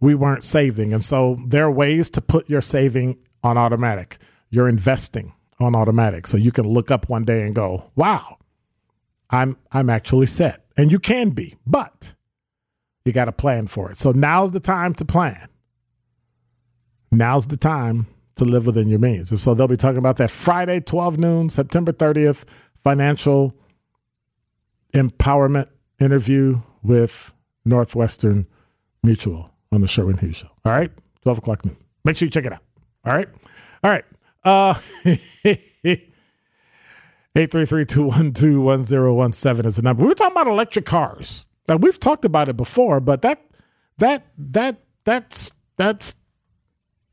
[0.00, 0.92] we weren't saving.
[0.92, 4.18] And so there are ways to put your saving on automatic.
[4.50, 6.26] You're investing on automatic.
[6.26, 8.38] So you can look up one day and go, "Wow,
[9.30, 12.14] I'm I'm actually set." And you can be, but
[13.04, 13.98] you got to plan for it.
[13.98, 15.48] So now's the time to plan.
[17.16, 19.30] Now's the time to live within your means.
[19.30, 22.44] And so they'll be talking about that Friday, 12 noon, September 30th,
[22.82, 23.54] financial
[24.92, 27.32] empowerment interview with
[27.64, 28.46] Northwestern
[29.02, 30.48] Mutual on the Sherwin Hughes Show.
[30.64, 30.90] All right,
[31.22, 31.76] 12 o'clock noon.
[32.04, 32.62] Make sure you check it out.
[33.04, 33.28] All right.
[33.82, 34.04] All right.
[34.44, 34.74] Uh,
[37.36, 40.02] 833-212-1017 is the number.
[40.02, 41.44] We were talking about electric cars.
[41.68, 43.42] Now we've talked about it before, but that
[43.98, 46.14] that that that's that's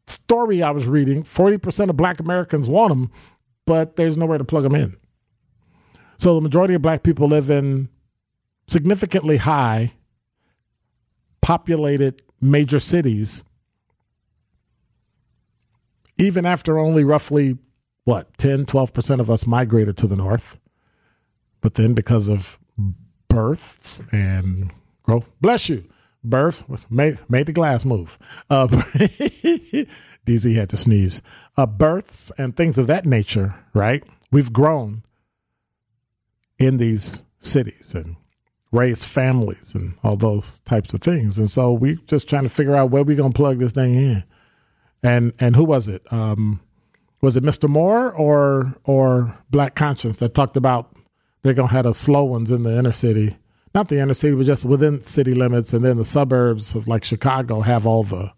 [0.08, 1.24] story I was reading.
[1.24, 3.12] Forty percent of Black Americans want them,
[3.66, 4.96] but there's nowhere to plug them in.
[6.18, 7.90] So the majority of Black people live in
[8.68, 9.94] significantly high
[11.42, 13.44] populated major cities
[16.18, 17.58] even after only roughly
[18.06, 20.60] what 10 12% of us migrated to the north
[21.62, 22.58] but then because of
[23.30, 24.72] births and
[25.04, 25.84] grow bless you
[26.24, 28.18] births made, made the glass move.
[28.50, 28.68] Uh,
[30.26, 31.22] dz had to sneeze.
[31.58, 34.04] Uh, births and things of that nature right?
[34.32, 35.04] We've grown
[36.58, 38.16] in these cities and
[38.72, 41.38] raised families and all those types of things.
[41.38, 43.96] And so we just trying to figure out where we're going to plug this thing
[43.96, 44.24] in.
[45.06, 46.02] And and who was it?
[46.14, 46.62] Um,
[47.22, 47.68] was it Mr.
[47.68, 50.96] Moore or or Black Conscience that talked about
[51.42, 53.36] they're gonna have the slow ones in the inner city,
[53.74, 57.04] not the inner city, but just within city limits, and then the suburbs of like
[57.04, 58.34] Chicago have all the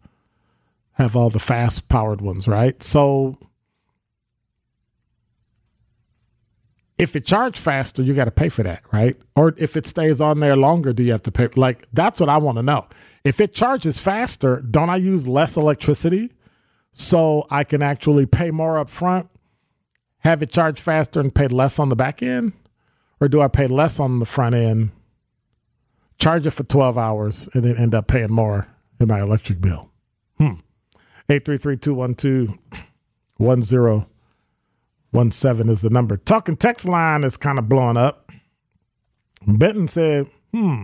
[0.93, 2.81] have all the fast powered ones, right?
[2.81, 3.37] So
[6.97, 9.17] if it charge faster, you got to pay for that, right?
[9.35, 11.49] Or if it stays on there longer, do you have to pay?
[11.55, 12.87] Like that's what I want to know.
[13.23, 16.31] If it charges faster, don't I use less electricity?
[16.97, 19.29] so I can actually pay more up front,
[20.19, 22.53] have it charge faster, and pay less on the back end?
[23.19, 24.91] Or do I pay less on the front end,
[26.17, 28.67] charge it for 12 hours, and then end up paying more
[28.99, 29.91] in my electric bill?
[30.37, 30.55] Hmm.
[31.29, 31.77] 833
[33.37, 36.17] 1017 is the number.
[36.17, 38.29] Talking text line is kind of blowing up.
[39.47, 40.83] Benton said, hmm,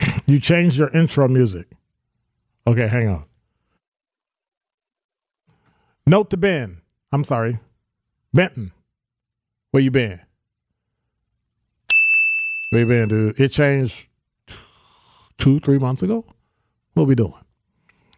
[0.26, 1.68] you changed your intro music.
[2.66, 3.24] Okay, hang on.
[6.06, 6.82] Note to Ben.
[7.12, 7.58] I'm sorry.
[8.34, 8.72] Benton.
[9.70, 10.20] Where you been?
[12.70, 13.40] You been, dude?
[13.40, 14.06] It changed
[15.38, 16.24] two, three months ago.
[16.94, 17.32] What we doing?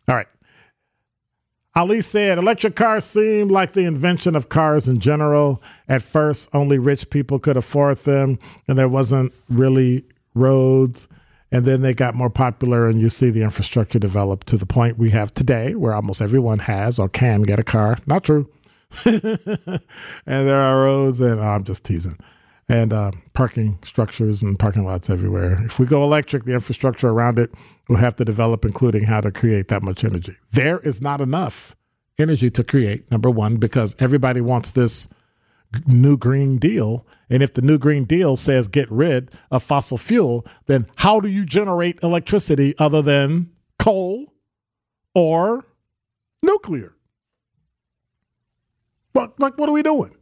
[0.09, 0.27] All right.
[1.75, 5.63] Ali said electric cars seem like the invention of cars in general.
[5.89, 11.09] At first, only rich people could afford them, and there wasn't really roads
[11.51, 14.99] and then they got more popular, and you see the infrastructure develop to the point
[14.99, 17.99] we have today, where almost everyone has or can get a car.
[18.07, 18.51] Not true.
[19.05, 19.81] and
[20.27, 22.19] there are roads, and oh, I'm just teasing,
[22.69, 25.63] and uh, parking structures and parking lots everywhere.
[25.65, 27.53] If we go electric, the infrastructure around it
[27.89, 30.37] will have to develop, including how to create that much energy.
[30.53, 31.75] There is not enough
[32.19, 35.09] energy to create, number one, because everybody wants this
[35.87, 37.07] new Green Deal.
[37.31, 41.29] And if the new Green Deal says get rid of fossil fuel, then how do
[41.29, 44.35] you generate electricity other than coal
[45.15, 45.67] or
[46.43, 46.95] nuclear?
[49.13, 50.18] But like, what are we doing?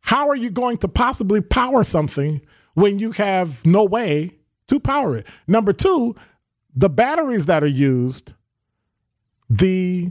[0.00, 2.40] How are you going to possibly power something
[2.74, 5.26] when you have no way to power it?
[5.46, 6.16] Number two,
[6.74, 8.34] the batteries that are used,
[9.48, 10.10] the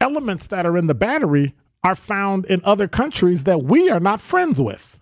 [0.00, 4.20] elements that are in the battery are found in other countries that we are not
[4.20, 5.00] friends with,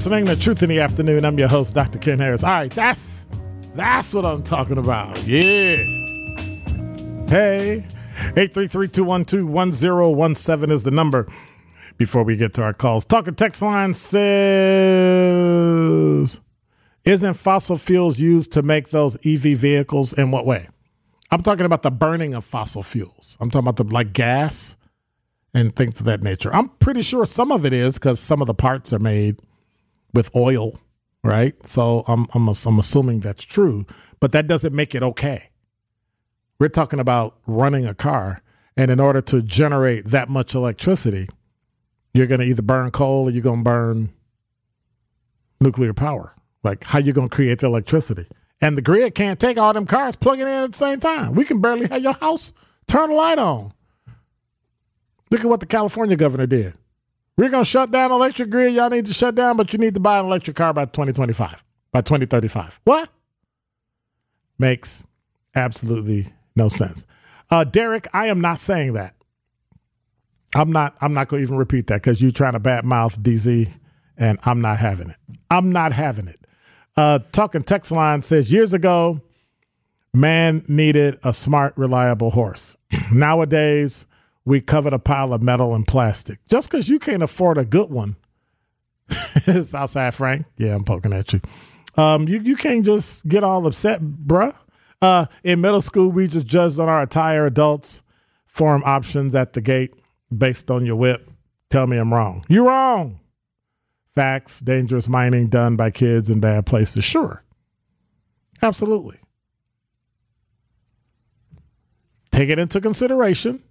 [0.00, 1.26] listening to Truth in the Afternoon.
[1.26, 1.98] I'm your host, Dr.
[1.98, 2.42] Ken Harris.
[2.42, 3.28] All right, that's
[3.74, 5.22] that's what I'm talking about.
[5.26, 5.76] Yeah.
[7.28, 7.86] Hey,
[8.34, 11.30] 833-212-1017 is the number.
[11.98, 14.10] Before we get to our calls, talking text line says,
[17.04, 20.14] "Isn't fossil fuels used to make those EV vehicles?
[20.14, 20.70] In what way?"
[21.30, 23.36] I'm talking about the burning of fossil fuels.
[23.38, 24.78] I'm talking about the like gas
[25.52, 26.50] and things of that nature.
[26.54, 29.36] I'm pretty sure some of it is because some of the parts are made
[30.12, 30.78] with oil,
[31.22, 31.54] right?
[31.66, 33.86] So I'm I'm I'm assuming that's true,
[34.20, 35.50] but that doesn't make it okay.
[36.58, 38.42] We're talking about running a car,
[38.76, 41.28] and in order to generate that much electricity,
[42.12, 44.10] you're going to either burn coal or you're going to burn
[45.60, 46.34] nuclear power.
[46.62, 48.26] Like how you're going to create the electricity?
[48.60, 51.34] And the grid can't take all them cars plugging in at the same time.
[51.34, 52.52] We can barely have your house
[52.86, 53.72] turn the light on.
[55.30, 56.74] Look at what the California governor did.
[57.40, 58.74] We're going to shut down electric grid.
[58.74, 61.64] Y'all need to shut down, but you need to buy an electric car by 2025,
[61.90, 62.80] by 2035.
[62.84, 63.08] What?
[64.58, 65.04] Makes
[65.54, 67.06] absolutely no sense.
[67.50, 69.14] Uh, Derek, I am not saying that.
[70.54, 70.94] I'm not.
[71.00, 73.70] I'm not going to even repeat that because you're trying to badmouth DZ,
[74.18, 75.16] and I'm not having it.
[75.48, 76.44] I'm not having it.
[76.94, 79.22] Uh, talking text line says years ago,
[80.12, 82.76] man needed a smart, reliable horse.
[83.10, 84.04] Nowadays,
[84.44, 86.38] we covered a pile of metal and plastic.
[86.48, 88.16] Just because you can't afford a good one,
[89.42, 90.46] Southside Frank.
[90.56, 91.40] Yeah, I'm poking at you.
[91.96, 94.54] Um, you you can't just get all upset, bruh.
[95.02, 97.46] Uh, in middle school, we just judged on our attire.
[97.46, 98.02] Adults
[98.46, 99.94] form options at the gate
[100.36, 101.30] based on your whip.
[101.70, 102.44] Tell me I'm wrong.
[102.48, 103.20] You're wrong.
[104.14, 107.04] Facts, dangerous mining done by kids in bad places.
[107.04, 107.44] Sure.
[108.60, 109.18] Absolutely.
[112.32, 113.62] Take it into consideration.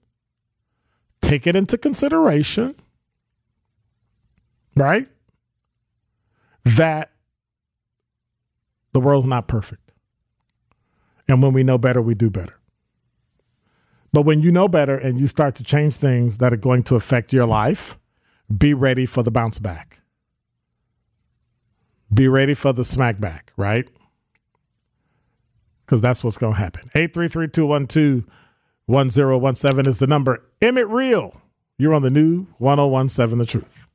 [1.22, 2.76] Take it into consideration.
[4.76, 5.08] Right?
[6.64, 7.12] That
[8.94, 9.92] the world's not perfect.
[11.28, 12.60] And when we know better, we do better.
[14.12, 16.96] But when you know better and you start to change things that are going to
[16.96, 18.00] affect your life,
[18.56, 20.02] be ready for the bounce back.
[22.12, 23.88] Be ready for the smack back, right?
[25.86, 26.90] Because that's what's going to happen.
[26.96, 28.24] 833 212
[28.90, 30.44] 1017 is the number.
[30.62, 31.40] Emmett Real,
[31.78, 33.88] you're on the new 1017 The Truth.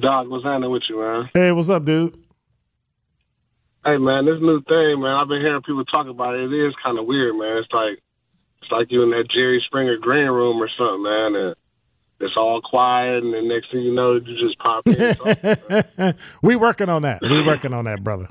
[0.00, 1.30] Doc, what's happening with you, man?
[1.32, 2.14] Hey, what's up, dude?
[3.84, 5.16] Hey, man, this new thing, man.
[5.20, 6.52] I've been hearing people talk about it.
[6.52, 7.58] It is kind of weird, man.
[7.58, 8.02] It's like
[8.62, 11.34] it's like you in that Jerry Springer green room or something, man.
[11.36, 11.56] And
[12.18, 16.14] it's all quiet, and the next thing you know, you just pop in.
[16.42, 17.20] we working on that.
[17.22, 18.28] We working on that, brother.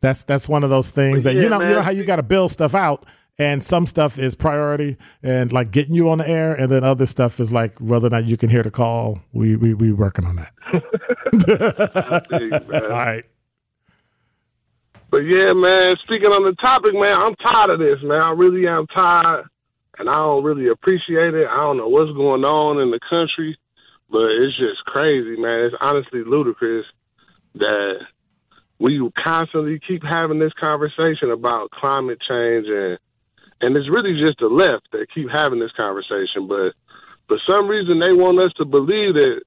[0.00, 2.16] That's that's one of those things that you yeah, know you know how you got
[2.16, 3.04] to build stuff out,
[3.40, 7.06] and some stuff is priority and like getting you on the air, and then other
[7.06, 9.20] stuff is like whether or not you can hear the call.
[9.32, 10.52] We we we working on that.
[12.82, 13.24] All right.
[15.10, 18.20] But yeah, man, speaking on the topic, man, I'm tired of this, man.
[18.20, 19.46] I really am tired,
[19.98, 21.48] and I don't really appreciate it.
[21.50, 23.58] I don't know what's going on in the country,
[24.10, 25.64] but it's just crazy, man.
[25.64, 26.84] It's honestly ludicrous
[27.54, 28.00] that
[28.78, 32.98] we constantly keep having this conversation about climate change, and
[33.60, 36.48] and it's really just the left that keep having this conversation.
[36.48, 36.72] But
[37.28, 39.42] for some reason, they want us to believe that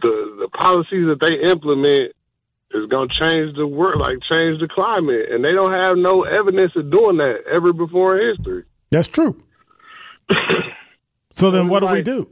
[0.00, 2.12] the the policies that they implement
[2.74, 6.22] is going to change the world, like change the climate, and they don't have no
[6.24, 8.64] evidence of doing that ever before in history.
[8.90, 9.42] That's true.
[11.34, 12.28] so then, what do we do?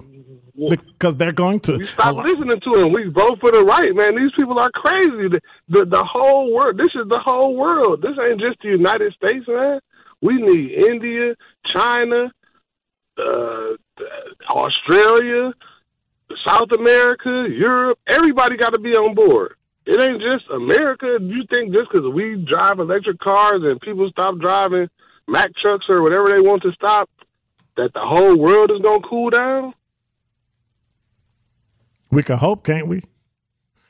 [0.68, 1.82] Because they're going to.
[1.84, 2.92] Stop listening to them.
[2.92, 4.14] We vote for the right, man.
[4.16, 5.28] These people are crazy.
[5.28, 6.76] The, the the whole world.
[6.76, 8.02] This is the whole world.
[8.02, 9.80] This ain't just the United States, man.
[10.22, 11.34] We need India,
[11.74, 12.30] China,
[13.18, 13.76] uh,
[14.50, 15.52] Australia,
[16.46, 17.98] South America, Europe.
[18.06, 19.54] Everybody got to be on board.
[19.86, 21.18] It ain't just America.
[21.20, 24.88] You think just because we drive electric cars and people stop driving
[25.26, 27.08] Mack trucks or whatever they want to stop,
[27.76, 29.74] that the whole world is gonna cool down?
[32.10, 33.02] We can hope, can't we?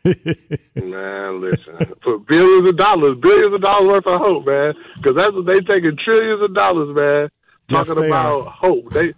[0.05, 5.35] Man, listen, for billions of dollars, billions of dollars worth of hope, man, because that's
[5.35, 7.29] what they taking trillions of dollars, man,
[7.69, 8.93] Yes, talking about hope.
[8.93, 9.15] They, it,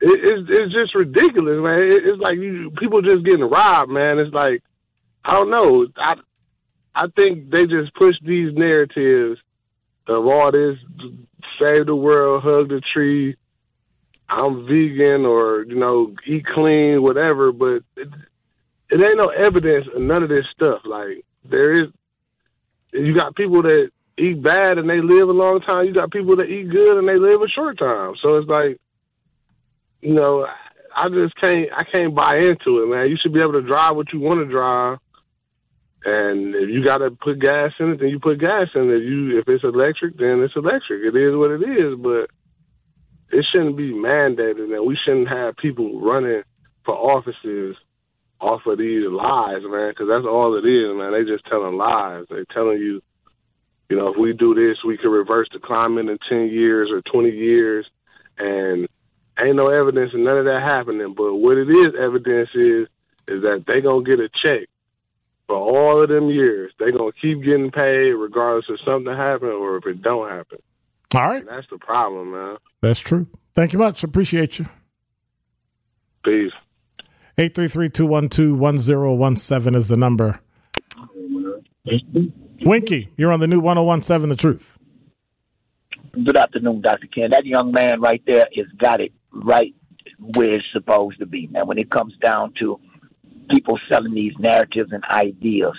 [0.00, 1.80] it's it's just ridiculous, man.
[1.82, 4.18] It, it's like you people just getting robbed, man.
[4.18, 4.62] It's like
[5.24, 5.86] I don't know.
[5.96, 6.14] I
[6.94, 9.40] I think they just push these narratives
[10.06, 10.78] of all this
[11.60, 13.36] save the world, hug the tree.
[14.28, 17.82] I'm vegan or you know eat clean, whatever, but.
[17.96, 18.08] It,
[18.90, 20.80] it ain't no evidence of none of this stuff.
[20.84, 21.88] Like there is,
[22.92, 25.86] you got people that eat bad and they live a long time.
[25.86, 28.14] You got people that eat good and they live a short time.
[28.22, 28.78] So it's like,
[30.00, 30.46] you know,
[30.94, 33.08] I just can't I can't buy into it, man.
[33.08, 34.98] You should be able to drive what you want to drive.
[36.06, 39.02] And if you got to put gas in it, then you put gas in it.
[39.02, 41.02] You if it's electric, then it's electric.
[41.02, 42.28] It is what it is, but
[43.30, 46.42] it shouldn't be mandated, and we shouldn't have people running
[46.84, 47.76] for offices
[48.40, 49.90] off of these lies, man.
[49.90, 51.12] Because that's all it is, man.
[51.12, 52.26] They just telling lies.
[52.30, 53.02] They telling you,
[53.88, 57.02] you know, if we do this, we can reverse the climate in ten years or
[57.02, 57.86] twenty years,
[58.38, 58.88] and
[59.42, 61.14] ain't no evidence of none of that happening.
[61.16, 62.88] But what it is evidence is
[63.26, 64.68] is that they gonna get a check
[65.46, 66.72] for all of them years.
[66.78, 70.58] They gonna keep getting paid regardless if something happen or if it don't happen.
[71.14, 71.40] All right.
[71.40, 72.56] And that's the problem, man.
[72.80, 73.26] That's true.
[73.54, 74.02] Thank you much.
[74.02, 74.66] Appreciate you.
[76.24, 76.52] Peace.
[77.38, 80.38] 833-212-1017 is the number.
[82.64, 84.78] Winky, you're on the new 1017 The Truth.
[86.12, 87.08] Good afternoon, Dr.
[87.08, 87.30] Ken.
[87.32, 89.74] That young man right there has got it right
[90.20, 91.48] where it's supposed to be.
[91.50, 92.78] Now, when it comes down to
[93.50, 95.74] people selling these narratives and ideas,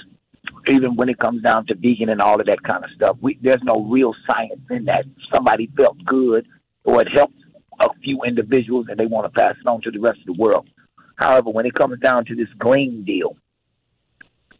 [0.68, 3.40] even when it comes down to vegan and all of that kind of stuff, we,
[3.42, 5.06] there's no real science in that.
[5.34, 6.46] Somebody felt good
[6.84, 7.38] or it helped
[7.80, 10.42] a few individuals and they want to pass it on to the rest of the
[10.42, 10.68] world.
[11.16, 13.38] However, when it comes down to this green deal,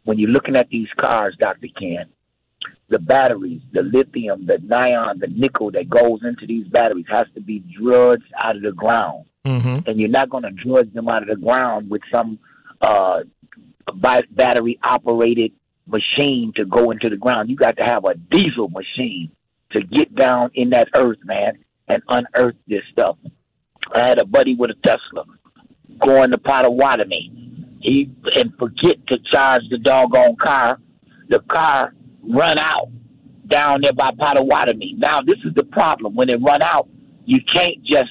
[0.04, 1.68] when you're looking at these cars, Dr.
[1.78, 2.06] Ken,
[2.88, 7.40] the batteries, the lithium, the neon, the nickel that goes into these batteries has to
[7.40, 9.26] be drudged out of the ground.
[9.44, 9.88] Mm-hmm.
[9.88, 12.38] And you're not going to drudge them out of the ground with some
[12.80, 13.20] uh,
[14.30, 15.52] battery operated
[15.86, 17.50] machine to go into the ground.
[17.50, 19.30] You got to have a diesel machine
[19.72, 23.16] to get down in that earth, man, and unearth this stuff.
[23.94, 25.24] I had a buddy with a Tesla
[26.00, 27.32] going to Potawatomi.
[27.80, 30.78] He and forget to charge the doggone car.
[31.28, 32.88] The car run out
[33.46, 34.94] down there by Potawatomi.
[34.98, 36.14] Now this is the problem.
[36.14, 36.88] When it run out,
[37.24, 38.10] you can't just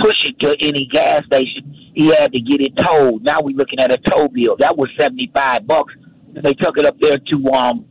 [0.00, 1.74] push it to any gas station.
[1.94, 3.22] He had to get it towed.
[3.22, 4.56] Now we're looking at a tow bill.
[4.58, 5.94] That was seventy five bucks.
[6.34, 7.84] And they took it up there to um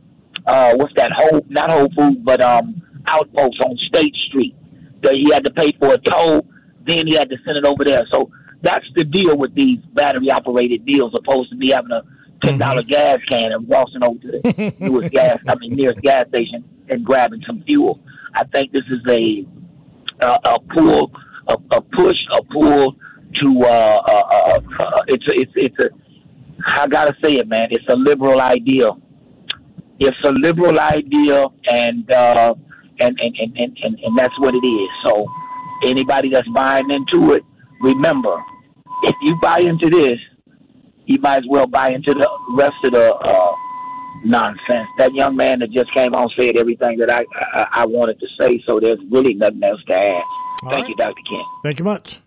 [0.46, 4.54] uh what's that whole not Whole Food but um Outpost on State Street.
[5.02, 6.42] That he had to pay for a tow,
[6.86, 8.06] then he had to send it over there.
[8.10, 8.30] So
[8.62, 12.02] that's the deal with these battery operated deals, opposed to me having a
[12.44, 16.28] ten dollar gas can and walking over to the newest gas I mean nearest gas
[16.28, 18.00] station and grabbing some fuel.
[18.34, 19.46] I think this is a
[20.24, 21.10] a, a pull
[21.48, 22.96] a, a push a pull
[23.42, 25.90] to uh, uh, uh, uh it's a, it's it's a
[26.66, 28.90] I gotta say it man it's a liberal idea.
[29.98, 32.54] It's a liberal idea and uh,
[33.00, 34.88] and, and, and, and, and, and that's what it is.
[35.06, 35.26] So
[35.84, 37.42] anybody that's buying into it,
[37.80, 38.42] remember
[39.02, 40.18] if you buy into this,
[41.06, 43.52] you might as well buy into the rest of the uh,
[44.24, 44.88] nonsense.
[44.98, 48.26] That young man that just came on said everything that I, I, I wanted to
[48.38, 50.22] say, so there's really nothing else to add.
[50.62, 50.88] All Thank right.
[50.88, 51.22] you, Dr.
[51.28, 51.42] Ken.
[51.62, 52.20] Thank you much.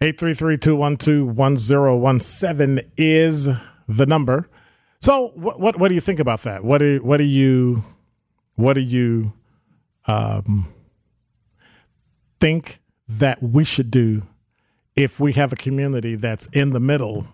[0.00, 3.50] 833-212-1017 is
[3.86, 4.48] the number.
[5.00, 6.64] So what what what do you think about that?
[6.64, 7.84] What do what do you
[8.54, 9.34] what do you
[10.06, 10.72] um
[12.38, 14.22] think that we should do
[14.96, 17.26] if we have a community that's in the middle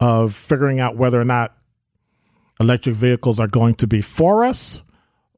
[0.00, 1.56] of figuring out whether or not
[2.58, 4.82] electric vehicles are going to be for us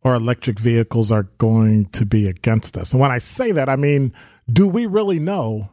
[0.02, 2.92] or electric vehicles are going to be against us.
[2.92, 4.12] And when I say that, I mean,
[4.52, 5.70] do we really know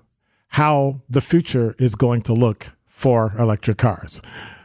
[0.50, 4.22] how the future is going to look for electric cars?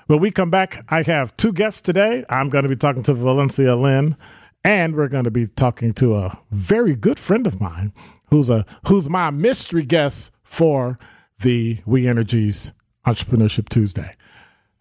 [0.06, 2.24] When we come back, I have two guests today.
[2.28, 4.16] I'm going to be talking to Valencia Lynn,
[4.62, 7.92] and we're going to be talking to a very good friend of mine
[8.28, 10.98] who's a who's my mystery guest for
[11.40, 12.72] the We Energies
[13.06, 14.14] Entrepreneurship Tuesday.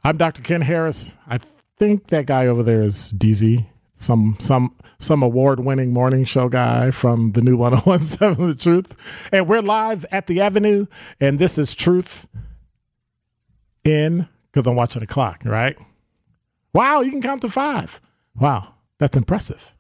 [0.04, 0.42] I'm Dr.
[0.42, 1.16] Ken Harris.
[1.28, 1.40] I
[1.78, 7.32] think that guy over there is DZ, some some some award-winning morning show guy from
[7.32, 9.30] the new 1017 The Truth.
[9.32, 10.86] And we're live at the Avenue,
[11.20, 12.28] and this is Truth
[13.84, 15.78] in because I'm watching the clock, right?
[16.74, 18.00] Wow, you can count to five.
[18.36, 19.73] Wow, that's impressive.